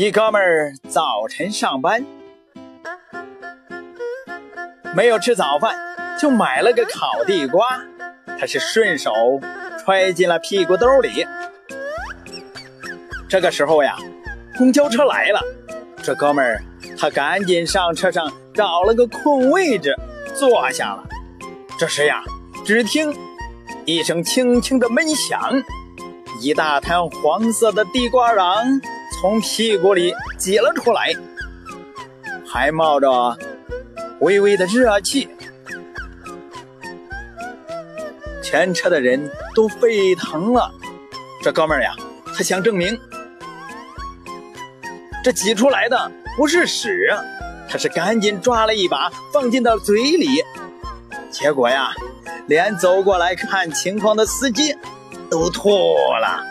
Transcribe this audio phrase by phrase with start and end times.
[0.00, 2.02] 一哥们儿早晨上班，
[4.96, 5.76] 没有吃早饭，
[6.18, 7.84] 就买了个烤地瓜。
[8.38, 9.12] 他是顺手
[9.78, 11.26] 揣进了屁股兜里。
[13.28, 13.94] 这个时候呀，
[14.56, 15.42] 公交车来了，
[16.02, 16.62] 这哥们儿
[16.98, 19.94] 他赶紧上车上找了个空位置
[20.34, 21.04] 坐下了。
[21.78, 22.22] 这时呀，
[22.64, 23.14] 只听
[23.84, 25.62] 一声轻轻的闷响，
[26.40, 28.80] 一大滩黄色的地瓜瓤。
[29.20, 31.12] 从屁股里挤了出来，
[32.46, 33.36] 还冒着
[34.20, 35.28] 微微的热气。
[38.42, 40.72] 全车的人都沸腾了。
[41.42, 41.94] 这哥们儿呀，
[42.34, 42.98] 他想证明
[45.22, 47.14] 这挤出来的不是屎，
[47.68, 50.42] 他是赶紧抓了一把放进到嘴里。
[51.30, 51.92] 结果呀，
[52.46, 54.74] 连走过来看情况的司机
[55.30, 56.49] 都吐了。